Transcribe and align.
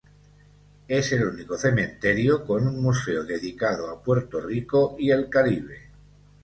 Es 0.87 1.11
el 1.11 1.23
único 1.25 1.55
cementerio 1.59 2.43
con 2.43 2.67
un 2.67 2.81
museo 2.81 3.23
dedicado 3.23 3.87
a 3.91 4.01
Puerto 4.01 4.41
Rico 4.41 4.95
y 4.97 5.11
el 5.11 5.29
Caribe. 5.29 5.91